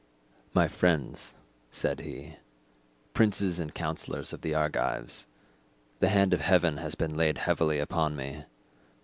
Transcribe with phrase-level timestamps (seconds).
[0.55, 1.35] "My friends,"
[1.69, 2.37] said he,
[3.13, 5.27] "princes and councillors of the Argives,
[5.99, 8.45] the hand of heaven has been laid heavily upon me.